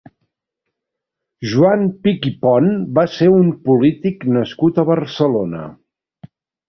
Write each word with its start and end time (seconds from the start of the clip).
Joan 1.51 1.83
Pich 2.07 2.25
i 2.29 2.33
Pon 2.45 2.71
va 2.99 3.03
ser 3.17 3.29
un 3.41 3.51
polític 3.69 4.27
nascut 4.39 4.81
a 4.81 4.87
Barcelona. 4.93 5.63